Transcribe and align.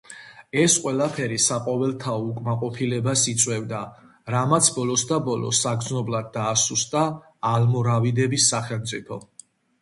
ეს 0.59 0.75
ყველაფერი 0.83 1.35
საყოველთაო 1.47 2.23
უკმაყოფილებას 2.29 3.25
იწვევდა, 3.33 3.81
რამაც 4.37 4.71
ბოლოსდაბოლოს 4.79 5.61
საგრძნობლად 5.67 6.33
დაასუსტა 6.39 7.05
ალმორავიდების 7.53 8.49
სახელმწიფო. 8.57 9.21